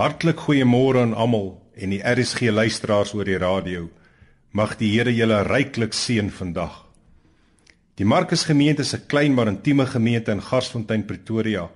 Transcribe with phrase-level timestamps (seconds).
[0.00, 3.82] Hartlik goeiemôre aan almal en die RSG luisteraars oor die radio.
[4.56, 6.78] Mag die Here julle ryklik seën vandag.
[8.00, 11.68] Die Markus Gemeente is 'n klein maar intieme gemeente in Garsfontein, Pretoria.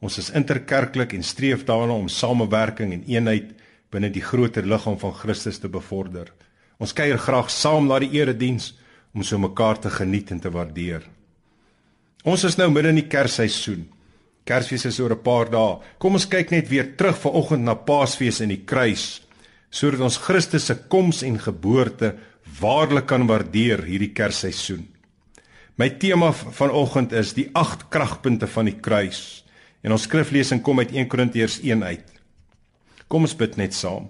[0.00, 3.52] Ons is interkerklik en streef daarna om samewerking en eenheid
[3.90, 6.32] binne die groter liggaam van Christus te bevorder.
[6.78, 8.74] Ons kuier graag saam na die erediens
[9.14, 11.02] om so mekaar te geniet en te waardeer.
[12.24, 13.95] Ons is nou midde in die Kersseisoen.
[14.46, 15.78] Kersfees is oor 'n paar dae.
[15.98, 19.22] Kom ons kyk net weer terug vanoggend na Paasfees in die kruis
[19.70, 22.14] sodat ons Christus se koms en geboorte
[22.60, 24.86] waarlik kan waardeer hierdie Kersseisoen.
[25.76, 29.44] My tema vanoggend is die 8 kragpunte van die kruis.
[29.82, 32.06] En ons skriflesing kom uit 1 Korintiërs 1 uit.
[33.08, 34.08] Kom ons bid net saam.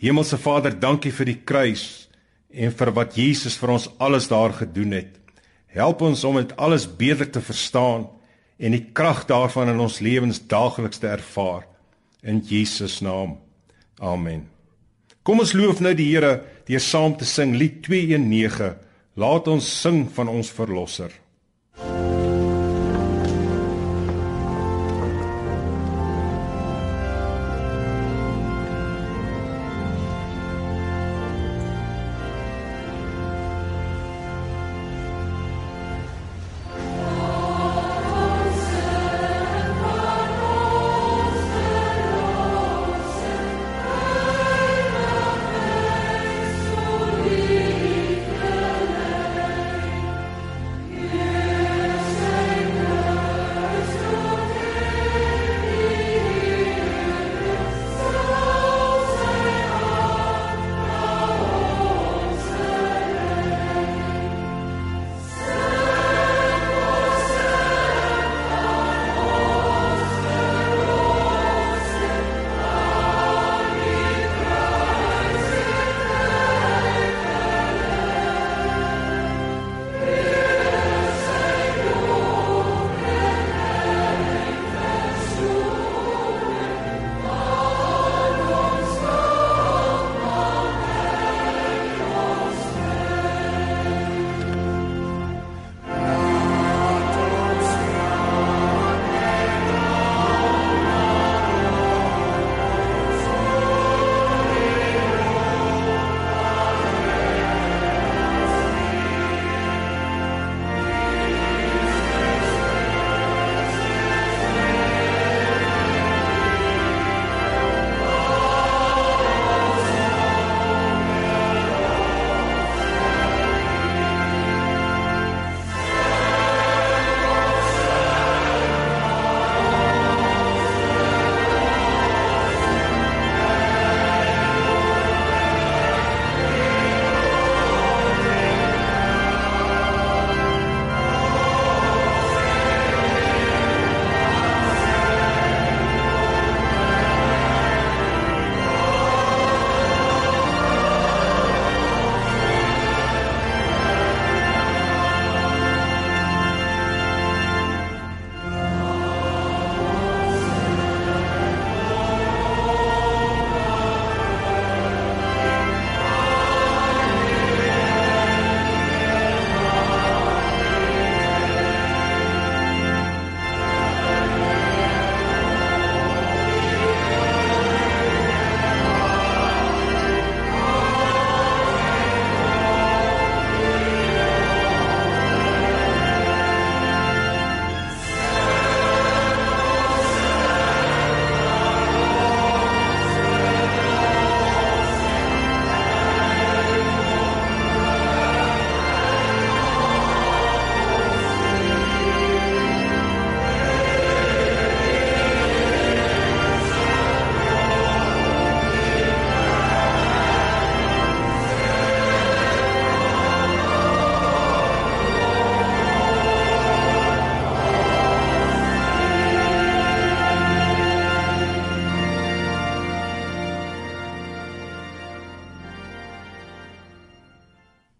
[0.00, 2.08] Hemelse Vader, dankie vir die kruis
[2.50, 5.12] en vir wat Jesus vir ons alles daar gedoen het.
[5.66, 8.06] Help ons om dit alles beter te verstaan
[8.56, 11.66] en die krag daarvan in ons lewens daagliks te ervaar
[12.22, 13.36] in Jesus naam.
[14.00, 14.46] Amen.
[15.22, 18.76] Kom ons loof nou die Here deur saam te sing lied 219.
[19.16, 21.10] Laat ons sing van ons verlosser.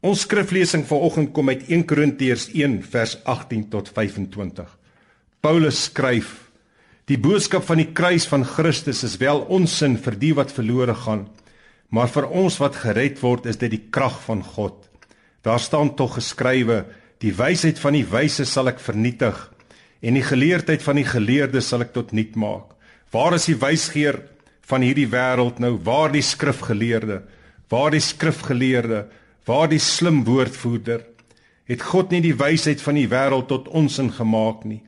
[0.06, 4.68] Ons skriflesing vanoggend kom uit 1 Korintiërs 1 vers 18 tot 25.
[5.42, 6.28] Paulus skryf:
[7.10, 11.26] Die boodskap van die kruis van Christus is wel onsin vir die wat verlore gaan,
[11.90, 14.78] maar vir ons wat gered word, is dit die krag van God.
[15.42, 16.84] Daar staan tog geskrywe:
[17.18, 19.42] Die wysheid van die wyse sal ek vernietig
[20.06, 22.76] en die geleerdheid van die geleerdes sal ek tot niet maak.
[23.10, 24.22] Waar is die wysgeer?
[24.66, 27.20] van hierdie wêreld nou waar die skrifgeleerde,
[27.70, 29.04] waar die skrifgeleerde,
[29.46, 31.04] waar die slim woordvoerder
[31.66, 34.82] het God nie die wysheid van die wêreld tot ons ingemaak nie.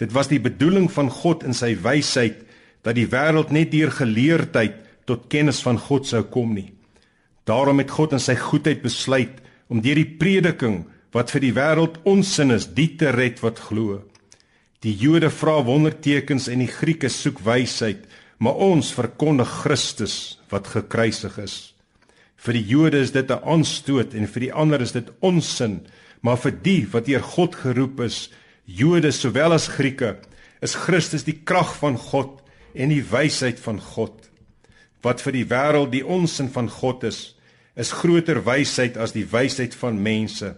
[0.00, 2.42] Dit was die bedoeling van God in sy wysheid
[2.84, 4.76] dat die wêreld net deur geleerdheid
[5.08, 6.70] tot kennis van God sou kom nie.
[7.48, 9.40] Daarom het God in sy goedheid besluit
[9.72, 10.82] om deur die prediking
[11.14, 14.00] wat vir die wêreld onsin is, die te red wat glo.
[14.84, 18.06] Die Jode vra wondertekens en die Grieke soek wysheid,
[18.40, 20.14] maar ons verkondig Christus
[20.52, 21.56] wat gekruisig is.
[22.40, 25.86] Vir die Jode is dit 'n aanstoot en vir die ander is dit onsin,
[26.22, 28.30] maar vir die wat deur God geroep is,
[28.64, 30.16] Jode sowel as Grieke,
[30.62, 32.40] is Christus die krag van God
[32.74, 34.30] en die wysheid van God.
[35.02, 37.34] Wat vir die wêreld die onsin van God is,
[37.76, 40.54] is groter wysheid as die wysheid van mense.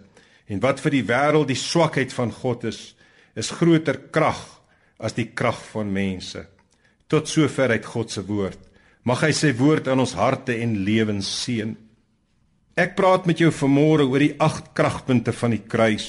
[0.47, 2.95] En wat vir die wêreld die swakheid van God is,
[3.35, 4.61] is groter krag
[4.99, 6.45] as die krag van mense.
[7.07, 8.59] Tot sover uit God se woord.
[9.03, 11.73] Mag hy sy woord aan ons harte en lewens seën.
[12.79, 16.07] Ek praat met jou vanmôre oor die agt kragpunte van die kruis.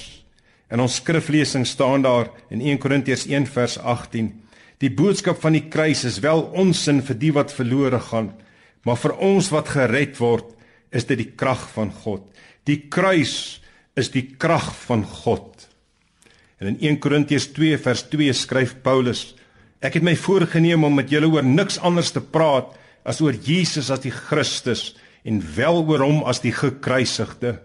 [0.70, 4.30] In ons skriflesing staan daar in 1 Korintiërs 1 vers 18:
[4.78, 8.30] Die boodskap van die kruis is wel onsin vir die wat verlore gaan,
[8.86, 10.54] maar vir ons wat gered word,
[10.94, 12.22] is dit die krag van God.
[12.64, 13.60] Die kruis
[13.98, 15.66] is die krag van God.
[16.62, 19.34] En in 1 Korintiërs 2 vers 2 skryf Paulus:
[19.82, 22.70] Ek het my voorgenem om met julle oor niks anders te praat
[23.04, 27.58] as oor Jesus as die Christus en wel oor hom as die gekruisigde.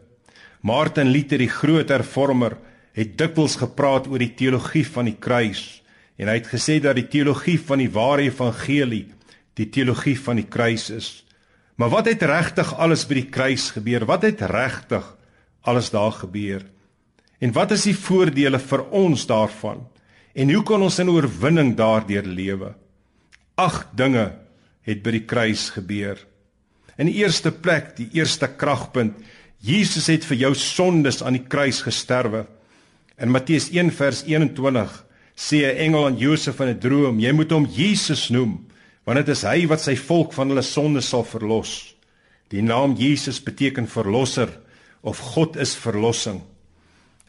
[0.62, 2.58] Martin Luther, die groot hervormer,
[2.96, 5.80] het dikwels gepraat oor die teologie van die kruis
[6.20, 9.06] en hy het gesê dat die teologie van die ware evangelie
[9.56, 11.08] die teologie van die kruis is.
[11.80, 14.04] Maar wat het regtig alles by die kruis gebeur?
[14.08, 15.06] Wat het regtig
[15.68, 16.66] alles daar gebeur?
[17.40, 19.86] En wat is die voordele vir ons daarvan?
[20.36, 22.74] En hoe kan ons in oorwinning daardeur lewe?
[23.60, 24.28] Ag dinge
[24.90, 26.18] het by die kruis gebeur.
[27.00, 29.20] In die eerste plek, die eerste kragpunt,
[29.64, 32.46] Jesus het vir jou sondes aan die kruis gesterwe.
[33.20, 34.92] In Matteus 1 vers 21
[35.36, 38.66] sê 'n engel aan Josef in 'n droom: "Jy moet hom Jesus noem,
[39.06, 41.96] want dit is hy wat sy volk van hulle sondes sal verlos."
[42.50, 44.50] Die naam Jesus beteken verlosser
[45.02, 46.42] of God is verlossing.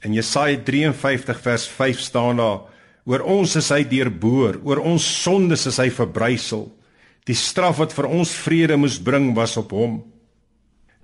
[0.03, 2.61] In Jesaja 53 vers 5 staan daar:
[3.05, 6.71] Oor ons is hy deurboor, oor ons sondes is hy verbrysel.
[7.31, 10.01] Die straf wat vir ons vrede moes bring was op hom.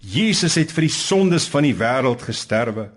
[0.03, 2.89] Jesus het vir die sondes van die wêreld gesterwe.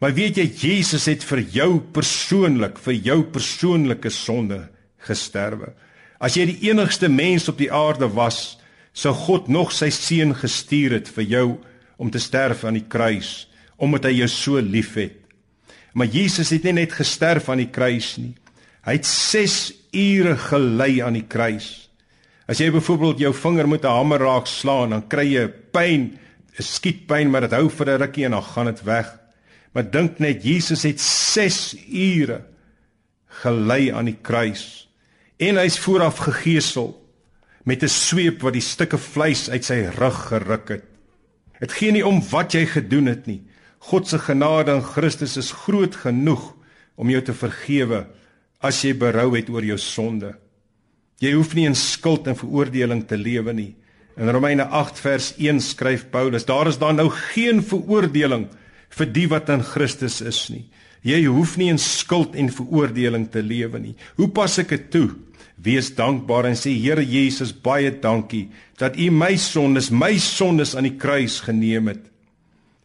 [0.00, 4.64] Maar weet jy Jesus het vir jou persoonlik, vir jou persoonlike sonde
[5.04, 5.74] gesterwe.
[6.18, 8.56] As jy die enigste mens op die aarde was,
[8.94, 11.46] sou God nog sy seun gestuur het vir jou
[12.02, 13.48] om te sterf aan die kruis
[13.82, 15.16] omdat hy jou so liefhet.
[15.98, 18.36] Maar Jesus het nie net gesterf aan die kruis nie.
[18.86, 19.56] Hy het 6
[19.90, 21.90] ure gelei aan die kruis.
[22.46, 26.18] As jy byvoorbeeld jou vinger met 'n hamer raak slaan, dan kry jy pyn,
[26.58, 29.18] 'n skietpyn, maar dit hou vir 'n rukkie en dan gaan dit weg.
[29.72, 32.44] Maar dink net, Jesus het 6 ure
[33.26, 34.88] gelei aan die kruis
[35.40, 36.92] en hy's vooraf gegeesel
[37.64, 40.84] met 'n sweep wat die stukke vleis uit sy rug geruk het.
[41.60, 43.42] Dit gee nie om wat jy gedoen het nie.
[43.78, 46.54] God se genade in Christus is groot genoeg
[46.94, 48.06] om jou te vergewe
[48.60, 50.34] as jy berou het oor jou sonde.
[51.22, 53.70] Jy hoef nie in skuld en veroordeling te lewe nie.
[54.18, 58.48] In Romeine 8 vers 1 skryf Paulus: Daar is dan nou geen veroordeling
[58.92, 60.64] vir die wat in Christus is nie.
[61.02, 63.94] Jy hoef nie in skuld en veroordeling te lewe nie.
[64.18, 65.08] Hoe pas ek dit toe?
[65.62, 68.48] Wees dankbaar en sê Here Jesus, baie dankie
[68.78, 72.02] dat U my sondes, my sondes aan die kruis geneem het.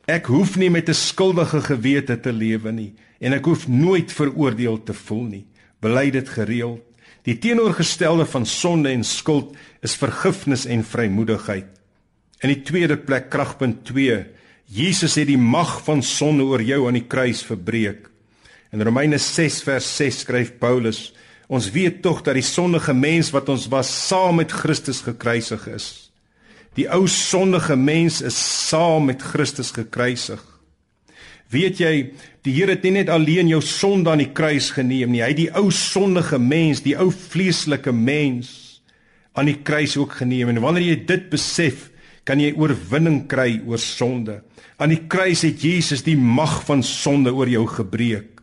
[0.08, 4.84] Ek hoef nie met 'n skuldige gewete te lewe nie en ek hoef nooit veroordeel
[4.84, 5.46] te voel nie.
[5.82, 6.82] Bely dit gereeld.
[7.28, 11.68] Die teenoorgestelde van sonde en skuld is vergifnis en vrymoedigheid.
[12.40, 14.22] In die tweede plek kragpunt 2.
[14.72, 18.08] Jesus het die mag van sonde oor jou aan die kruis verbreek.
[18.72, 21.12] In Romeine 6 vers 6 skryf Paulus:
[21.52, 25.88] Ons weet tog dat die sondige mens wat ons was saam met Christus gekruisig is.
[26.80, 28.38] Die ou sondige mens is
[28.70, 30.44] saam met Christus gekruisig.
[31.54, 31.94] Weet jy,
[32.44, 35.40] die Here het nie net alleen jou sonde aan die kruis geneem nie, hy het
[35.40, 38.82] die ou sondige mens, die ou vleeslike mens
[39.38, 41.92] aan die kruis ook geneem en wanneer jy dit besef,
[42.28, 44.42] kan jy oorwinning kry oor sonde.
[44.82, 48.42] Aan die kruis het Jesus die mag van sonde oor jou gebreek.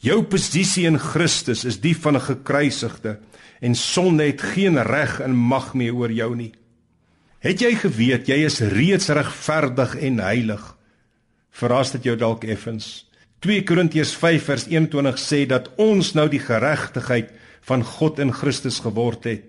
[0.00, 3.18] Jou posisie in Christus is die van 'n gekruisigde
[3.60, 6.52] en sonde het geen reg en mag meer oor jou nie.
[7.40, 10.77] Het jy geweet jy is reeds regverdig en heilig?
[11.58, 13.08] Verras dit jou dalk effens.
[13.42, 17.32] 2 Korintiërs 5 vers 21 sê dat ons nou die geregtigheid
[17.66, 19.44] van God in Christus geword het.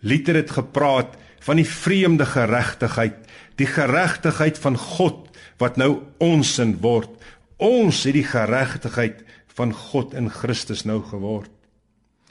[0.00, 3.16] Liter het gepraat van die vreemde geregtigheid,
[3.60, 5.28] die geregtigheid van God
[5.60, 7.12] wat nou ons in word.
[7.60, 9.20] Ons het die geregtigheid
[9.54, 11.52] van God in Christus nou geword.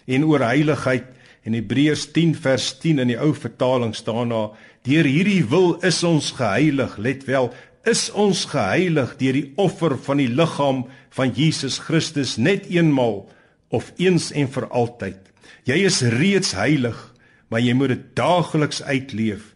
[0.06, 1.06] En oor heiligheid
[1.48, 6.02] in Hebreërs 10 vers 10 in die ou vertaling staan daar: Deur hierdie wil is
[6.04, 7.54] ons geheilig, let wel,
[7.84, 10.86] is ons geheilig deur die offer van die liggaam
[11.16, 13.26] van Jesus Christus net eenmal
[13.74, 15.20] of eens en vir altyd.
[15.68, 16.98] Jy is reeds heilig,
[17.50, 19.52] maar jy moet dit daagliks uitleef,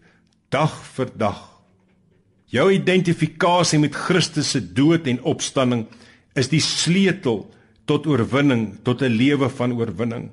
[0.52, 1.40] dag vir dag.
[2.52, 5.86] Jou identifikasie met Christus se dood en opstanding
[6.40, 7.46] is die sleutel
[7.88, 10.32] tot oorwinning, tot 'n lewe van oorwinning.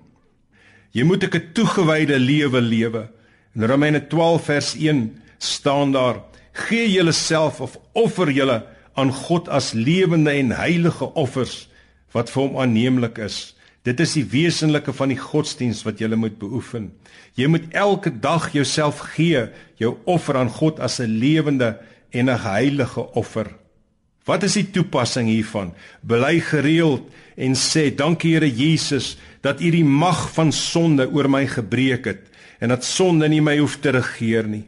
[0.92, 3.08] Jy moet 'n toegewyde lewe lewe.
[3.54, 6.22] In Romeine 12 vers 1 staan daar:
[6.54, 8.62] "Gee julleself of offer julle
[8.94, 11.68] aan God as lewende en heilige offers
[12.14, 16.38] wat vir hom aanneemlik is." Dit is die wesenlike van die godsdiens wat jy moet
[16.40, 16.92] beoefen.
[17.36, 21.76] Jy moet elke dag jouself gee, jou offer aan God as 'n lewende
[22.10, 23.46] en 'n heilige offer.
[24.24, 25.74] Wat is die toepassing hiervan?
[26.00, 27.02] Bely gereeld
[27.36, 32.22] en sê: "Dankie Here Jesus dat U die mag van sonde oor my gebreek het
[32.60, 34.64] en dat sonde nie my hoef te regeer nie."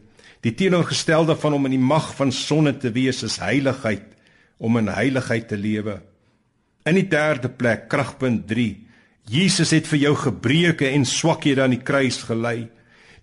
[0.47, 4.05] Die teenoorgestelde van om in die mag van sonde te wees is heiligheid,
[4.63, 5.99] om in heiligheid te lewe.
[6.87, 8.47] In die derde plek, kragpunt
[9.27, 12.69] Jesus het vir jou gebreke en swakhede aan die kruis gelei.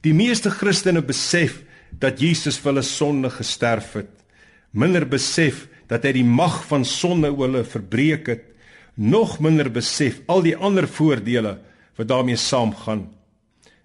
[0.03, 1.61] Die meeste Christene besef
[1.95, 4.11] dat Jesus vir hulle sonde gesterf het.
[4.75, 8.43] Minder besef dat hy die mag van sonde oor hulle verbreek het.
[8.99, 11.55] Nog minder besef al die ander voordele
[11.95, 13.07] wat daarmee saamgaan.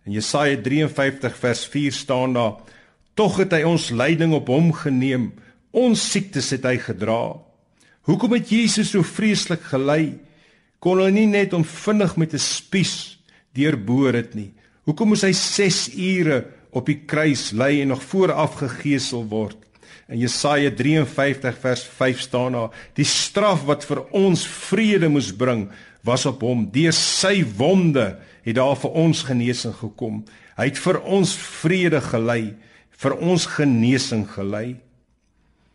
[0.09, 2.59] In Jesaja 53 vers 4 staan daar:
[3.19, 5.33] Tog het hy ons lyding op hom geneem,
[5.75, 7.35] ons siektes het hy gedra.
[8.07, 10.15] Hoekom het Jesus so vreeslik gely?
[10.79, 13.19] kon hulle nie net om vinnig met 'n spies
[13.55, 14.53] deurboor het nie.
[14.87, 19.57] Hoekom moes hy 6 ure op die kruis lê en nog vooraf gegeesel word?
[20.09, 25.69] In Jesaja 53 vers 5 staan daar: "Die straf wat vir ons vrede moes bring,
[26.05, 26.71] was op hom.
[26.71, 30.25] Deur sy wonde het daar vir ons genesing gekom.
[30.57, 32.55] Hy het vir ons vrede gelei,
[32.99, 34.77] vir ons genesing gelei."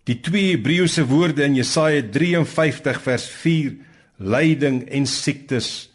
[0.03, 3.75] Die twee Hebreëse woorde in Jesaja 53 vers 4
[4.19, 5.89] lyding en siektes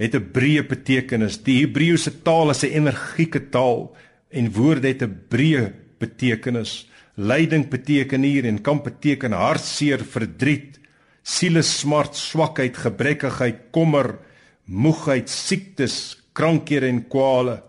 [0.00, 1.42] het 'n breë betekenis.
[1.44, 3.94] Die Hebreëse taal is 'n energieke taal
[4.30, 6.88] en woorde het 'n breë betekenis.
[7.16, 10.78] Lyding beteken hier en kan beteken hartseer, verdriet,
[11.22, 14.18] sielesmart, swakheid, gebrekkigheid, kommer,
[14.64, 17.62] moegheid, siektes, krankhede en kwale.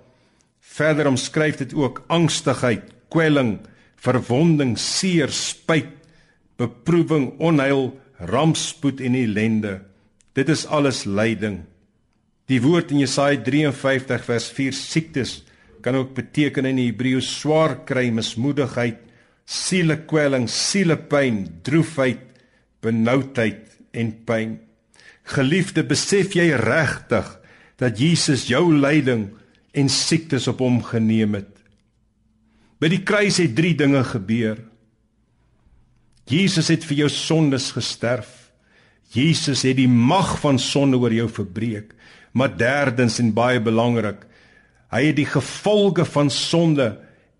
[0.71, 3.57] Verder omskryf dit ook angstigheid, kwelling,
[4.01, 5.91] verwonding, seer, spyt,
[6.61, 7.91] beproewing, onheil,
[8.31, 9.79] rampspoed en ellende.
[10.37, 11.61] Dit is alles lyding.
[12.47, 15.41] Die woord in Jesaja 53 vers 4 siektes
[15.81, 18.99] kan ook beteken in Hebreëus swaar kry, mismoedigheid,
[19.49, 22.21] sielekwelling, sielepyn, droefheid,
[22.85, 24.57] benoudheid en pyn.
[25.35, 27.27] Geliefde, besef jy regtig
[27.81, 29.31] dat Jesus jou lyding
[29.71, 31.51] en siektes op hom geneem het?
[32.81, 34.57] By die kruis het drie dinge gebeur.
[36.31, 38.29] Jesus het vir jou sondes gesterf.
[39.13, 41.93] Jesus het die mag van sonde oor jou verbreek.
[42.31, 44.23] Maar derdens en baie belangrik,
[44.91, 46.93] hy het die gevolge van sonde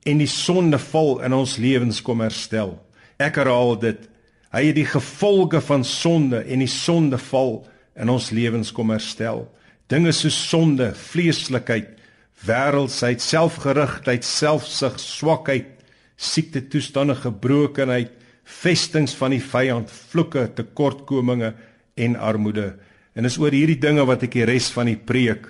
[0.08, 2.76] en die sondeval in ons lewens kom herstel.
[3.22, 4.08] Ek herhaal dit.
[4.52, 7.62] Hy het die gevolge van sonde en die sondeval
[7.96, 9.46] in ons lewens kom herstel.
[9.92, 12.01] Dinge soos sonde, vleeslikheid,
[12.48, 15.70] wêreldsheid, selfgerigtheid, selfsug, swakheid,
[16.18, 18.14] siekte toestande, gebrokenheid,
[18.62, 21.54] vestings van die vyand, vloeke, tekortkominge
[22.02, 22.74] en armoede.
[23.16, 25.48] En is oor hierdie dinge wat ek die res van die preek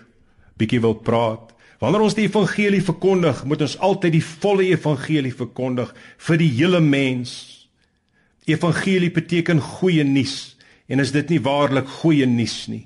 [0.59, 1.51] bietjie wil praat.
[1.81, 5.89] Wanneer ons die evangelie verkondig, moet ons altyd die volle evangelie verkondig
[6.27, 7.31] vir die hele mens.
[8.49, 10.57] Evangelie beteken goeie nuus
[10.91, 12.83] en is dit nie waarlik goeie nuus nie?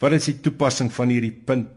[0.00, 1.68] Wat is die toepassing van hierdie punt?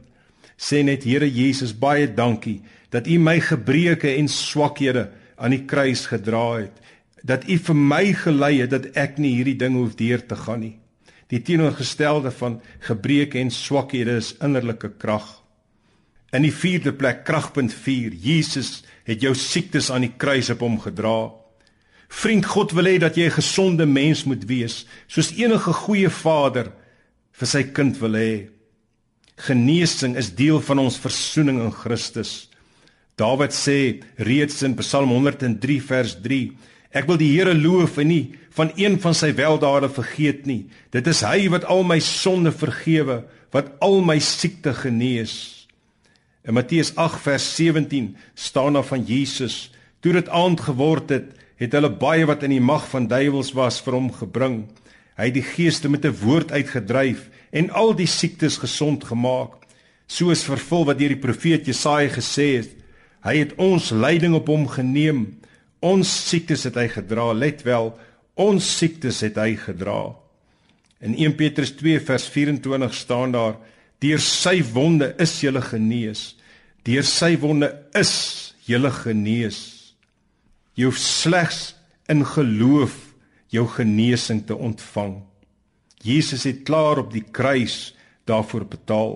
[0.58, 6.06] Sê net Here Jesus, baie dankie dat U my gebreke en swakhede aan die kruis
[6.08, 6.82] gedra het
[7.26, 10.62] dat U vir my gelei het dat ek nie hierdie ding hoef deur te gaan
[10.62, 10.76] nie.
[11.34, 15.26] Die teenoorgestelde van gebreke en swakhede is innerlike krag.
[16.36, 18.14] In die 4de plek kragpunt 4.
[18.14, 21.32] Jesus het jou siektes aan die kruis op hom gedra.
[22.14, 26.72] Vriend, God wil hê dat jy 'n gesonde mens moet wees, soos enige goeie vader
[27.32, 28.55] vir sy kind wil hê.
[29.36, 32.48] Genesing is deel van ons versoening in Christus.
[33.20, 36.18] Dawid sê reeds in Psalm 103 vers
[36.96, 40.70] Ek wil die Here loof en nie van een van sy weldade vergeet nie.
[40.96, 45.68] Dit is hy wat al my sonde vergewe, wat al my siekte genees.
[46.48, 51.76] In Matteus 8 vers 17 staan daar van Jesus: "Toe dit aand geword het, het
[51.76, 54.66] hulle baie wat in die mag van duiwels was vir hom gebring.
[55.16, 59.62] Hy het die geeste met 'n woord uitgedryf en al die siektes gesond gemaak,
[60.12, 62.74] soos vervul wat deur die profeet Jesaja gesê het:
[63.26, 65.40] Hy het ons lyding op hom geneem,
[65.80, 67.32] ons siektes het hy gedra.
[67.34, 67.94] Let wel,
[68.36, 70.14] ons siektes het hy gedra."
[71.02, 73.58] In 1 Petrus 2 vers 24 staan daar:
[74.04, 76.36] Deur sy wonde is jy genees.
[76.86, 79.60] Deur sy wonde is jy genees.
[80.76, 81.76] Jy hoef slegs
[82.12, 82.94] in geloof
[83.50, 85.22] jou genesing te ontvang.
[86.06, 87.96] Jesus het klaar op die kruis
[88.30, 89.16] daarvoor betaal.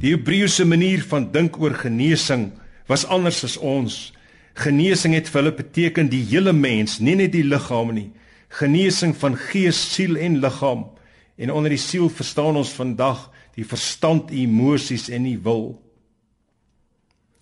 [0.00, 2.50] Die Hebreëse manier van dink oor genesing
[2.88, 4.12] was anders as ons.
[4.56, 8.10] Genesing het vir hulle beteken die hele mens, nie net die liggaam nie.
[8.56, 10.86] Genesing van gees, siel en liggaam.
[11.36, 15.74] En onder die siel verstaan ons vandag die verstand, emosies en die wil.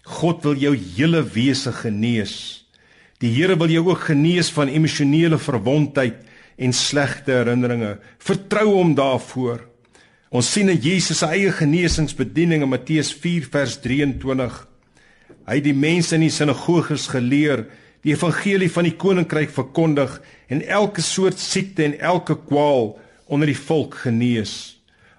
[0.04, 2.36] God wil jou hele wese genees.
[3.22, 6.18] Die Here wil jou ook genees van emosionele verwondheid
[6.56, 7.96] en slegte herinneringe.
[8.18, 9.62] Vertrou hom daarvoor.
[10.34, 14.56] Ons sien in Jesus se eie genesingsbediening in Matteus 4 vers 23.
[15.44, 17.66] Hy het die mense in die sinagoges geleer,
[18.04, 20.18] die evangelie van die koninkryk verkondig
[20.52, 22.96] en elke soort siekte en elke kwaal
[23.30, 24.74] onder die volk genees.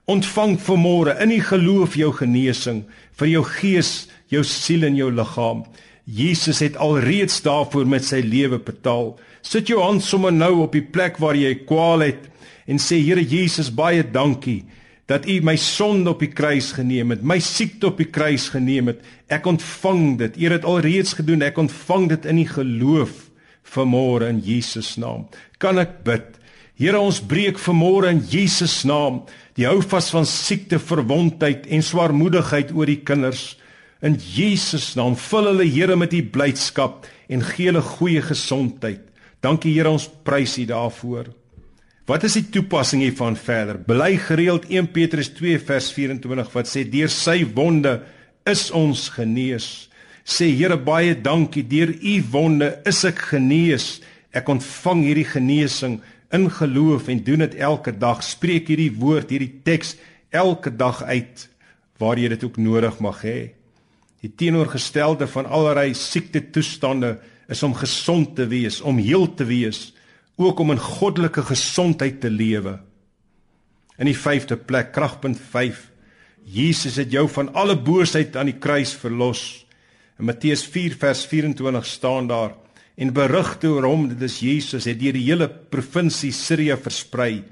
[0.05, 2.83] Ontvang vanmôre in die geloof jou genesing
[3.17, 3.93] vir jou gees,
[4.29, 5.63] jou siel en jou liggaam.
[6.05, 9.15] Jesus het alreeds daarvoor met sy lewe betaal.
[9.45, 12.23] Sit jou hand sommer nou op die plek waar jy kwaal het
[12.65, 14.63] en sê Here Jesus, baie dankie
[15.05, 18.89] dat U my sonde op die kruis geneem het, my siekte op die kruis geneem
[18.89, 19.03] het.
[19.29, 20.39] Ek ontvang dit.
[20.39, 21.45] U het dit alreeds gedoen.
[21.45, 23.13] Ek ontvang dit in die geloof
[23.75, 25.27] vanmôre in Jesus naam.
[25.61, 26.25] Kan ek bid?
[26.75, 29.23] Here ons breek vanmôre in Jesus naam
[29.55, 33.53] die houvas van siekte, verwondheid en swaarmoedigheid oor die kinders.
[34.01, 39.05] In Jesus naam vul hulle Here met u blydskap en gee hulle goeie gesondheid.
[39.45, 41.29] Dankie Here ons prys u daarvoor.
[42.09, 43.77] Wat is die toepassing hiervan verder?
[43.77, 47.99] Bly gereeld 1 Petrus 2 vers 24 wat sê deur sy wonde
[48.49, 49.67] is ons genees.
[50.25, 53.99] Sê Here baie dankie deur u wonde is ek genees.
[54.33, 55.99] Ek ontvang hierdie genesing
[56.33, 58.25] in geloof en doen dit elke dag.
[58.25, 59.93] Spreek hierdie woord, hierdie teks
[60.33, 61.45] elke dag uit
[62.01, 63.39] waar jy dit ook nodig mag hê.
[64.25, 69.93] Die teenoorgestelde van allerlei siekte toestande is om gesond te wees, om heel te wees,
[70.35, 72.79] ook om in goddelike gesondheid te lewe.
[73.97, 75.91] In die 5de plek, kragpunt 5.
[76.43, 79.65] Jesus het jou van alle boosheid aan die kruis verlos.
[80.19, 82.53] In Matteus 4 vers 24 staan daar:
[82.95, 87.43] en berigte oor hom dit is Jesus het deur die hele provinsie Sirië versprei.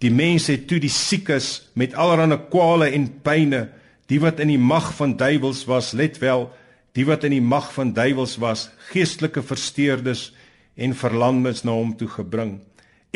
[0.00, 3.66] Die mense het toe die siekes met allerlei kwale en pyne,
[4.08, 6.48] die wat in die mag van duiwels was, let wel,
[6.96, 10.30] die wat in die mag van duiwels was, geestelike versteurdes
[10.76, 12.58] en verlamdes na hom toe gebring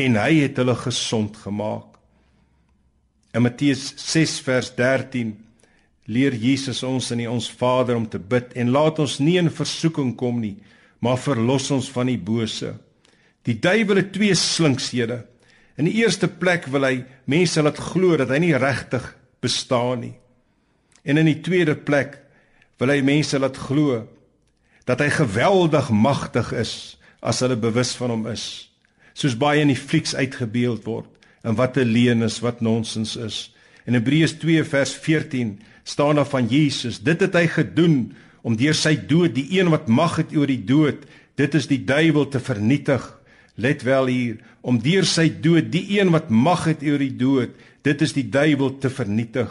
[0.00, 1.88] en hy het hulle gesond gemaak.
[3.36, 5.34] In Matteus 6 vers 13
[6.10, 9.52] leer Jesus ons in die ons Vader om te bid en laat ons nie in
[9.52, 10.56] versoeking kom nie
[11.00, 12.74] maar verlos ons van die bose.
[13.48, 15.22] Die duiwel het twee slinkshede.
[15.80, 16.96] In die eerste plek wil hy
[17.30, 19.06] mense laat glo dat hy nie regtig
[19.40, 20.16] bestaan nie.
[21.02, 22.18] En in die tweede plek
[22.80, 24.00] wil hy mense laat glo
[24.88, 26.74] dat hy geweldig magtig is
[27.20, 28.72] as hulle bewus van hom is.
[29.12, 31.10] Soos baie in die flieks uitgebeeld word
[31.44, 33.52] en wat 'n leuen is, wat nonsens is.
[33.86, 38.74] In Hebreërs 2 vers 14 staan daar van Jesus, dit het hy gedoen om deur
[38.74, 41.04] sy dood die een wat mag het oor die dood,
[41.36, 43.20] dit is die duiwel te vernietig.
[43.56, 47.50] Let wel hier, om deur sy dood die een wat mag het oor die dood,
[47.82, 49.50] dit is die duiwel te vernietig.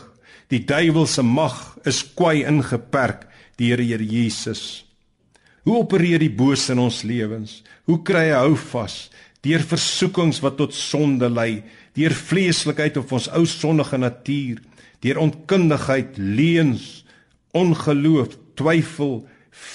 [0.50, 3.28] Die duiwel se mag is kwai ingeperk
[3.60, 4.84] deur Here Jesus.
[5.68, 7.60] Hoe opereer die bose in ons lewens?
[7.86, 9.10] Hoe kry hy hou vas
[9.46, 11.62] deur versoekings wat tot sonde lei,
[11.96, 14.60] deur vleeslikheid of ons ou sondige natuur,
[15.04, 17.06] deur onkundigheid, leuns,
[17.56, 19.22] ongeloof, twyfel,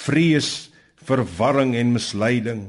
[0.05, 0.69] vrees,
[1.05, 2.67] verwarring en misleiding.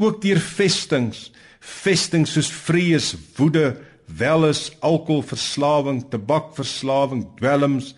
[0.00, 1.28] Ook deur vestings,
[1.60, 3.74] vestings soos vrees, woede,
[4.06, 7.94] welis, alkoholverslawing, tabakverslawing, dwelms,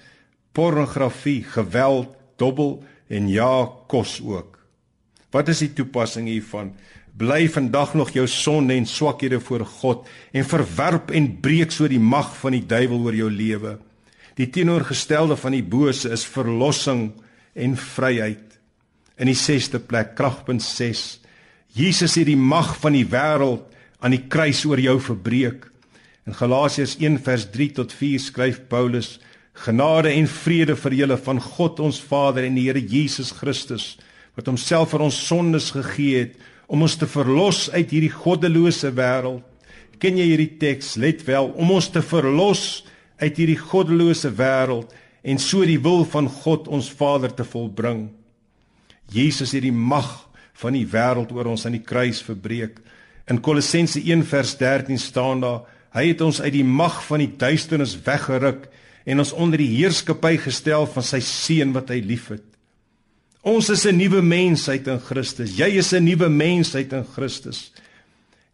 [0.53, 4.59] pornografie, geweld, dobbel en ja, kos ook.
[5.35, 6.73] Wat is die toepassing hiervan?
[7.15, 12.03] Bly vandag nog jou sonde en swakhede voor God en verwerp en breek so die
[12.03, 13.77] mag van die duiwel oor jou lewe.
[14.35, 17.13] Die teenoorgestelde van die bose is verlossing
[17.55, 18.59] en vryheid.
[19.15, 21.05] In die 6ste plek, kragpunt 6.
[21.75, 23.63] Jesus het die mag van die wêreld
[24.03, 25.71] aan die kruis oor jou verbreek.
[26.25, 29.19] In Galasiërs 1 vers 3 tot 4 skryf Paulus:
[29.53, 33.95] Genade en vrede vir julle van God ons Vader en die Here Jesus Christus
[34.35, 36.33] wat homself vir ons sondes gegee het
[36.67, 39.45] om ons te verlos uit hierdie goddelose wêreld.
[40.03, 40.97] Ken jy hierdie teks?
[40.99, 42.83] Let wel, om ons te verlos
[43.21, 44.91] uit hierdie goddelose wêreld
[45.23, 48.09] en so die wil van God ons Vader te volbring.
[49.13, 50.25] Jesus het die mag
[50.59, 52.81] van die wêreld oor ons aan die kruis verbreek.
[53.31, 55.63] In Kolossense 1 vers 13 staan daar:
[55.95, 58.67] Hy het ons uit die mag van die duisternis weggeruk
[59.07, 62.45] en ons onder die heerskappy gestel van sy seun wat hy liefhet.
[63.45, 65.57] Ons is 'n nuwe mensheid in Christus.
[65.57, 67.73] Jy is 'n nuwe mensheid in Christus.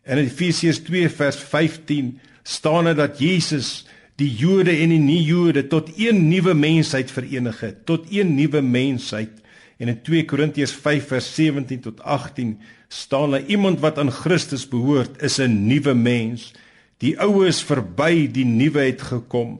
[0.04, 5.90] In Efesiërs 2 vers 15 staan dit dat Jesus die Jode en die nie-Jode tot
[5.96, 9.30] een nuwe mensheid verenig het, tot een nuwe mensheid.
[9.78, 14.68] En in 2 Korintiërs 5 vers 17 tot 18 staan daar iemand wat aan Christus
[14.68, 16.52] behoort is 'n nuwe mens.
[17.00, 19.58] Die ou is verby, die nuwe het gekom.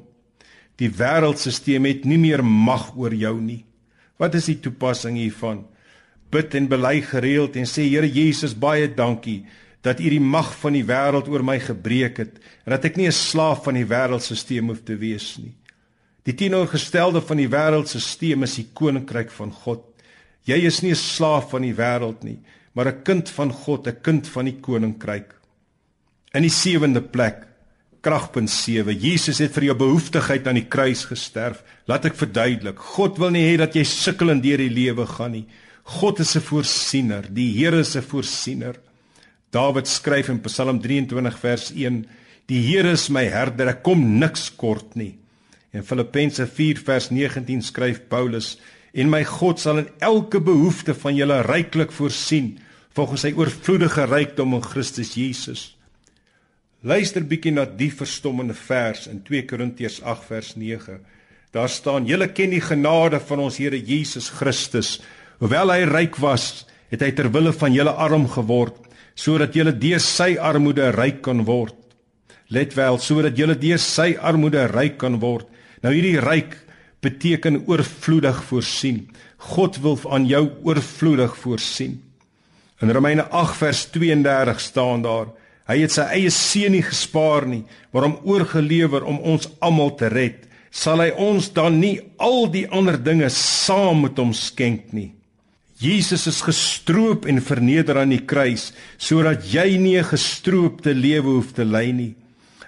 [0.76, 3.64] Die wêreldstelsel het nie meer mag oor jou nie.
[4.20, 5.64] Wat is die toepassing hiervan?
[6.30, 9.46] Bid en bely gereeld en sê Here Jesus, baie dankie
[9.80, 13.08] dat U die mag van die wêreld oor my gebreek het en dat ek nie
[13.08, 15.54] 'n slaaf van die wêreldstelsel hoef te wees nie.
[16.24, 19.80] Die teenoorgestelde van die wêreldstelsel is die koninkryk van God.
[20.44, 22.38] Jy is nie 'n slaaf van die wêreld nie,
[22.74, 25.39] maar 'n kind van God, 'n kind van die koninkryk.
[26.30, 27.46] In die sewende plek
[28.06, 28.94] kragpunt 7.
[28.94, 31.64] Jesus het vir jou behoeftigheid aan die kruis gesterf.
[31.90, 32.78] Laat ek verduidelik.
[32.94, 35.46] God wil nie hê dat jy sukkel in deur die lewe gaan nie.
[35.98, 37.26] God is 'n voorsiener.
[37.28, 38.78] Die Here is 'n voorsiener.
[39.50, 42.06] Dawid skryf in Psalm 23 vers 1:
[42.46, 45.18] Die Here is my herder, ek kom niks kort nie.
[45.72, 48.58] En Filippense 4 vers 19 skryf Paulus:
[48.94, 52.58] En my God sal in elke behoefte van julle ryklik voorsien
[52.94, 55.79] volgens sy oorvloedige rykdom in Christus Jesus.
[56.80, 60.94] Luister bietjie na die verstommende vers in 2 Korintiërs 8 vers 9.
[61.52, 65.00] Daar staan: "Julle ken die genade van ons Here Jesus Christus.
[65.40, 68.76] Hoewel hy ryk was, het hy ter wille van julle arm geword,
[69.14, 71.76] sodat julle deur sy armoede ryk kan word."
[72.48, 75.46] Let wel, sodat julle deur sy armoede ryk kan word.
[75.82, 76.56] Nou hierdie ryk
[77.02, 79.08] beteken oorvloedig voorsien.
[79.36, 82.02] God wil aan jou oorvloedig voorsien.
[82.80, 85.28] In Romeine 8 vers 32 staan daar:
[85.70, 87.62] Hy het sy eie seun nie gespaar nie,
[87.94, 90.48] maar hom oorgelewer om ons almal te red.
[90.74, 95.12] Sal hy ons dan nie al die ander dinge saam met hom skenk nie?
[95.80, 101.54] Jesus is gestroop en verneder aan die kruis sodat jy nie 'n gestroopte lewe hoef
[101.54, 102.14] te lei nie.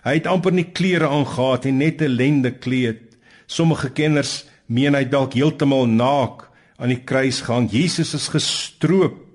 [0.05, 3.03] Hy het amper nie klere aangetree en net 'n lende kleed.
[3.47, 7.69] Sommige kenners meen hy dalk heeltemal naak aan die kruis gehang.
[7.71, 9.32] Jesus is gestroop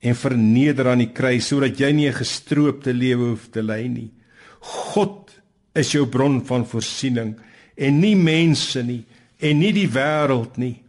[0.00, 4.10] en verneder aan die kruis sodat jy nie 'n gestroopte lewe hoef te lei nie.
[4.60, 5.30] God
[5.74, 7.36] is jou bron van voorsiening
[7.76, 9.04] en nie mense nie
[9.38, 10.82] en nie die wêreld nie.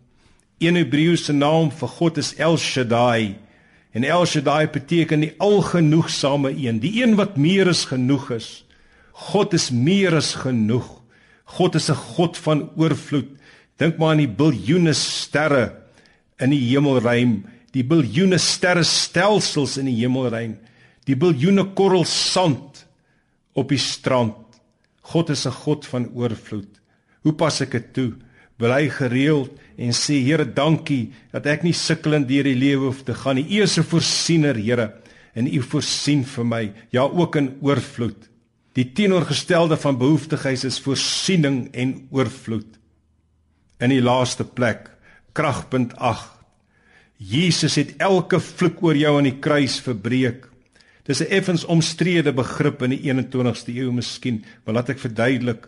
[0.60, 3.36] Een Hebreëse naam vir God is El Shaddai.
[3.94, 8.64] En El Shaddai beteken die algenoegsame een, die een wat meer as genoeg is.
[9.12, 11.02] God is meer as genoeg.
[11.46, 13.30] God is 'n God van oorvloed.
[13.78, 15.74] Dink maar aan die biljoene sterre
[16.40, 17.44] in die hemelruim
[17.76, 20.58] die biljoene sterrestelsels in die hemelruim,
[21.08, 22.84] die biljoene korrels sand
[23.58, 24.38] op die strand.
[25.02, 26.82] God is 'n God van oorvloed.
[27.24, 28.14] Hoe pas ek dit toe?
[28.58, 33.14] Bly gereeld en sê Here, dankie dat ek nie sukkelend deur die lewe hoef te
[33.14, 33.58] gaan nie.
[33.58, 34.94] U is 'n voorsiener, Here,
[35.34, 38.30] en U voorsien vir my, ja ook in oorvloed.
[38.74, 42.80] Die teenoorgestelde van behoeftigheid is voorsiening en oorvloed.
[43.80, 44.90] In die laaste plek,
[45.34, 45.96] kragpunt
[47.22, 50.48] Jesus het elke vloek oor jou aan die kruis verbreek.
[51.06, 55.68] Dis 'n effens omstrede begrip in die 21ste eeu miskien, maar laat ek verduidelik.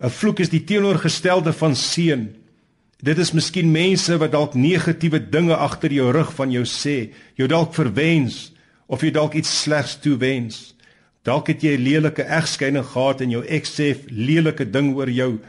[0.00, 2.34] 'n Vloek is die teenoorgestelde van seën.
[3.02, 7.48] Dit is miskien mense wat dalk negatiewe dinge agter jou rug van jou sê, jou
[7.48, 8.52] dalk verwens
[8.86, 10.74] of jy dalk iets slegs toewens.
[11.24, 15.40] Dalk het jy 'n lelike egskeiding gehad en jou ex sê lelike ding oor jou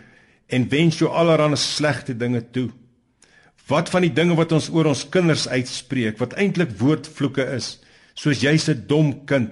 [0.48, 2.70] en wens jou allerlei slegte dinge toe.
[3.68, 7.78] Wat van die dinge wat ons oor ons kinders uitspreek wat eintlik woordvloeke is,
[8.16, 9.52] soos jy's 'n dom kind.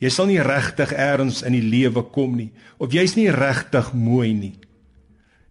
[0.00, 4.34] Jy sal nie regtig eers in die lewe kom nie of jy's nie regtig mooi
[4.34, 4.54] nie.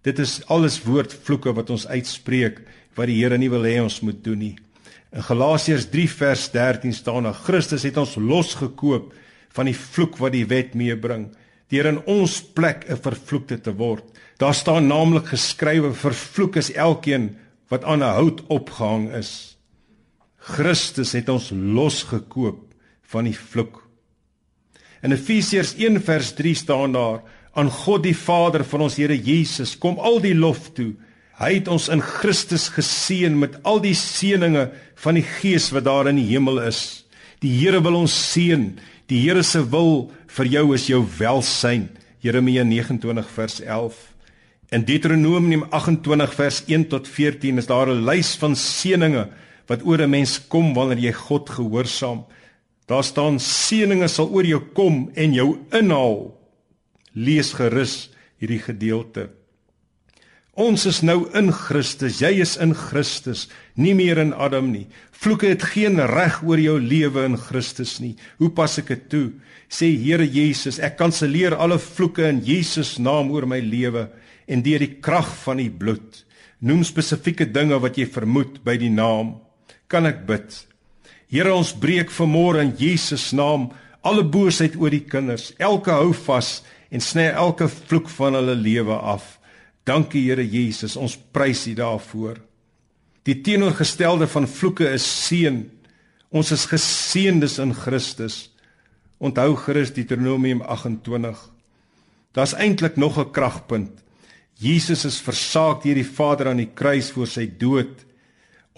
[0.04, 2.60] Dit is alles woordvloeke wat ons uitspreek
[2.96, 4.56] wat die Here nie wil hê ons moet doen nie.
[5.14, 9.14] In Galasiërs 3 vers 13 staan daar Christus het ons losgekoop
[9.54, 11.30] van die vloek wat die wet meebring
[11.70, 14.04] deur in ons plek 'n vervloekte te word.
[14.38, 17.38] Daar staan naamlik geskrywe vervloek is elkeen
[17.70, 19.58] wat aan 'n hout opgehang is.
[20.38, 23.88] Christus het ons losgekoop van die vloek.
[25.02, 27.22] In Efesiërs 1 vers 3 staan daar:
[27.54, 30.94] aan God die Vader van ons Here Jesus kom al die lof toe.
[31.38, 34.68] Hy het ons in Christus geseën met al die seëninge
[35.04, 37.04] van die Gees wat daar in die hemel is.
[37.46, 38.72] Die Here wil ons seën.
[39.10, 41.90] Die Here se wil vir jou is jou welsyn.
[42.24, 43.98] Jeremia 29 vers 11.
[44.74, 49.30] In Deuteronomium 28 vers 1 tot 14 is daar 'n lys van seëninge
[49.70, 52.26] wat oor 'n mens kom wanneer jy God gehoorsaam.
[52.88, 56.34] Daar staan seëninge sal oor jou kom en jou inhaal.
[57.14, 58.10] Lees gerus
[58.40, 59.30] hierdie gedeelte.
[60.54, 62.20] Ons is nou in Christus.
[62.20, 64.88] Jy is in Christus, nie meer in Adam nie.
[65.12, 68.16] Vloeke het geen reg oor jou lewe in Christus nie.
[68.38, 69.32] Hoe pas ek dit toe?
[69.70, 74.10] Sê Here Jesus, ek kanselleer alle vloeke in Jesus naam oor my lewe
[74.48, 76.24] en deur die krag van u bloed.
[76.64, 79.38] Noem spesifieke dinge wat jy vermoed by die naam.
[79.88, 80.56] Kan ek bid?
[81.34, 83.72] Here, ons breek vanmôre in Jesus naam
[84.04, 85.52] alle boosheid oor die kinders.
[85.58, 86.62] Elke hou vas
[86.94, 89.38] en sny elke vloek van hulle lewe af.
[89.88, 92.38] Dankie Here Jesus, ons prys U daarvoor.
[93.28, 95.64] Die teenoorgestelde van vloeke is seën.
[96.34, 98.50] Ons is geseëndes in Christus.
[99.24, 101.40] Onthou Christus Deuteronomium 28.
[102.36, 104.03] Daar's eintlik nog 'n kragpunt.
[104.64, 108.06] Jesus is versaak deur die Vader aan die kruis voor sy dood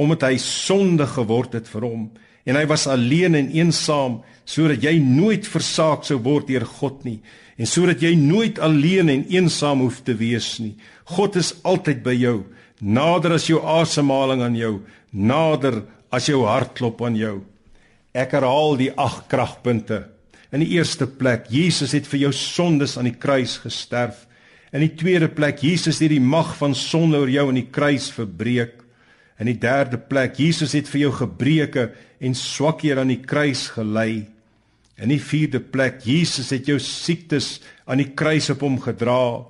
[0.02, 2.08] omdat hy sonde geword het vir hom
[2.46, 4.20] en hy was alleen en eensaam
[4.50, 7.20] sodat jy nooit versaak sou word deur God nie
[7.56, 10.74] en sodat jy nooit alleen en eensaam hoef te wees nie.
[11.16, 12.38] God is altyd by jou,
[12.82, 14.74] nader as jou asemhaling aan jou,
[15.12, 17.38] nader as jou hartklop aan jou.
[18.16, 20.06] Ek herhaal die ag kragpunte.
[20.52, 24.26] In die eerste plek, Jesus het vir jou sondes aan die kruis gesterf.
[24.76, 28.10] In die tweede plek, Jesus het die mag van sonde oor jou aan die kruis
[28.12, 28.82] verbreek.
[29.40, 31.86] In die derde plek, Jesus het vir jou gebreke
[32.20, 34.26] en swakhede aan die kruis gelei.
[35.00, 39.46] In die vierde plek, Jesus het jou siektes aan die kruis op hom gedra.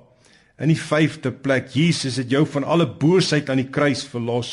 [0.62, 4.52] In die vyfde plek, Jesus het jou van alle boosheid aan die kruis verlos.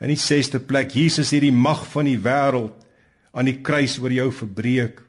[0.00, 2.72] In die sesde plek, Jesus het die mag van die wêreld
[3.36, 5.04] aan die kruis oor jou verbreek.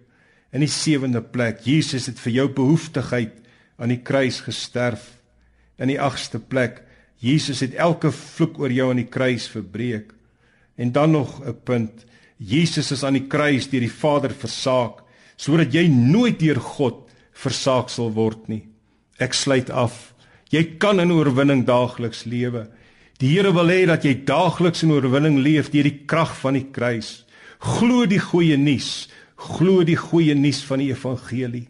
[0.52, 3.45] In die sewende plek, Jesus het vir jou behoeftigheid
[3.78, 5.10] aan die kruis gesterf.
[5.78, 6.82] In die agste plek,
[7.20, 10.12] Jesus het elke vloek oor jou aan die kruis verbreek.
[10.76, 12.06] En dan nog 'n punt,
[12.38, 15.04] Jesus is aan die kruis deur die Vader versaak
[15.38, 18.64] sodat jy nooit deur God versaak sal word nie.
[19.20, 20.14] Ek sluit af.
[20.52, 22.68] Jy kan in oorwinning daagliks lewe.
[23.20, 26.68] Die Here wil hê dat jy daagliks in oorwinning leef deur die krag van die
[26.72, 27.26] kruis.
[27.60, 29.08] Glo die goeie nuus.
[29.36, 31.68] Glo die goeie nuus van die evangelie.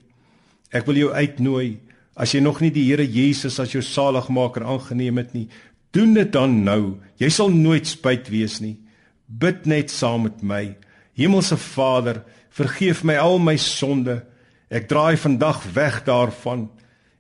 [0.74, 1.78] Ek wil jou uitnooi
[2.16, 5.48] as jy nog nie die Here Jesus as jou saligmaker aangeneem het nie,
[5.96, 6.98] doen dit dan nou.
[7.20, 8.78] Jy sal nooit spyt wees nie.
[9.28, 10.64] Bid net saam met my.
[11.16, 12.24] Hemelse Vader,
[12.56, 14.22] vergeef my al my sonde.
[14.72, 16.70] Ek draai vandag weg daarvan.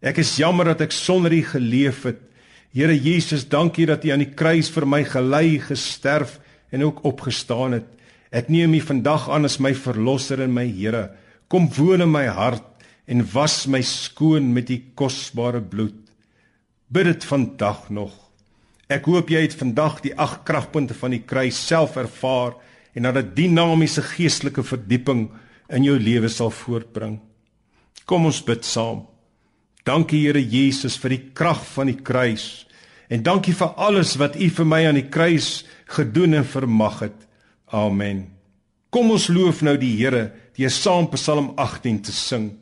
[0.06, 2.22] Ek is jammer dat ek sonder U geleef het.
[2.76, 6.38] Here Jesus, dankie dat U aan die kruis vir my gelei, gesterf
[6.76, 7.88] en ook opgestaan het.
[8.36, 11.10] Ek neem U vandag aan as my verlosser en my Here.
[11.48, 12.75] Kom woon in my hart
[13.06, 15.98] en was my skoon met U kosbare bloed.
[16.88, 18.13] Bid dit vandag nog.
[18.89, 22.54] Ek hoop jy het vandag die ag kragpunte van die kruis self ervaar
[22.96, 25.28] en dat dit dinamiese geestelike verdieping
[25.74, 27.18] in jou lewe sal voortbring.
[28.06, 29.06] Kom ons bid saam.
[29.86, 32.65] Dankie Here Jesus vir die krag van die kruis
[33.10, 37.18] en dankie vir alles wat U vir my aan die kruis gedoen en vermag het.
[37.70, 38.26] Amen.
[38.89, 42.54] Kom ons loof nou die Here deur saam Psalm 18 te sing.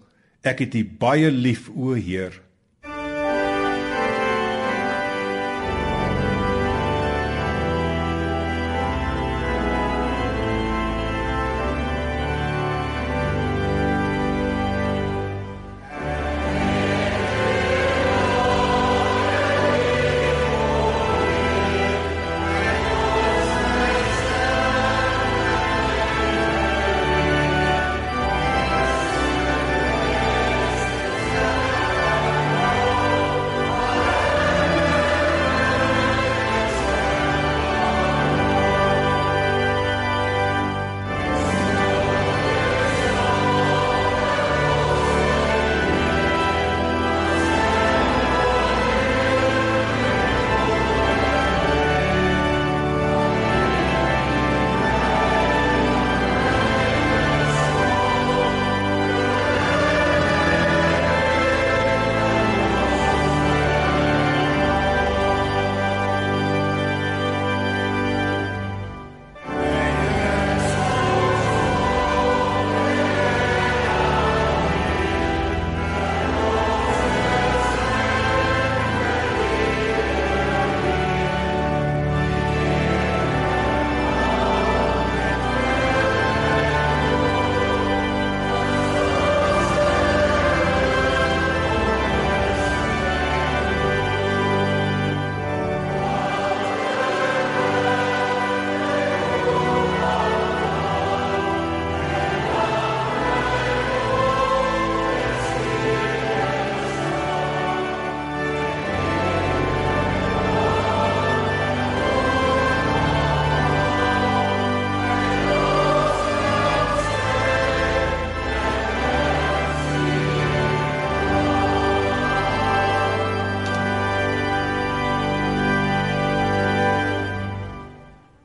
[0.43, 2.42] Ek het U baie lief o Heer.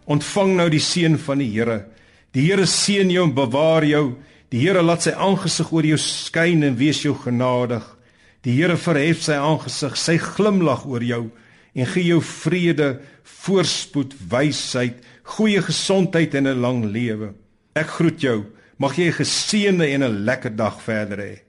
[0.08, 1.82] Ontvang nou die seën van die Here.
[2.32, 4.16] Die Here seën jou en bewaar jou.
[4.48, 7.84] Die Here laat sy aangesig oor jou skyn en wees jou genadig.
[8.46, 11.26] Die Here verhef sy aangesig, sy glimlag oor jou
[11.78, 12.96] en gee jou vrede,
[13.44, 15.02] voorspoed, wysheid,
[15.36, 17.34] goeie gesondheid en 'n lang lewe.
[17.76, 18.46] Ek groet jou.
[18.78, 21.47] Mag jy 'n geseënde en 'n lekker dag verder hê.